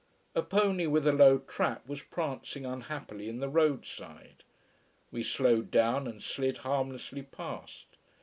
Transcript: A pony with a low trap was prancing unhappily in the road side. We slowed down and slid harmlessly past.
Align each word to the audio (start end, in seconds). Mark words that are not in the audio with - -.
A 0.33 0.41
pony 0.41 0.87
with 0.87 1.05
a 1.07 1.11
low 1.13 1.37
trap 1.37 1.87
was 1.87 2.01
prancing 2.01 2.65
unhappily 2.65 3.29
in 3.29 3.39
the 3.39 3.47
road 3.47 3.85
side. 3.85 4.43
We 5.11 5.21
slowed 5.21 5.69
down 5.69 6.07
and 6.07 6.23
slid 6.23 6.57
harmlessly 6.65 7.21
past. 7.21 7.85